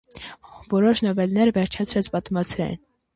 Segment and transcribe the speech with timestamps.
[0.71, 2.81] Որոշ նովելներ վերջացրած պատմվածքներ են։